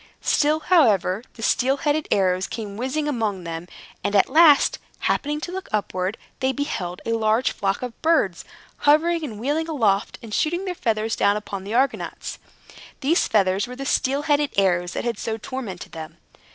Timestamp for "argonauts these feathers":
11.75-13.67